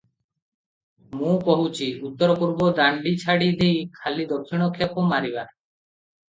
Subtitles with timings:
[1.17, 5.47] ମୁଁ କହୁଛି, ଉତ୍ତର ପୂର୍ବ ଦାଣ୍ଡି ଛାଡ଼ି ଦେଇ ଖାଲି ଦକ୍ଷିଣ ଖେପ ମାରିବା।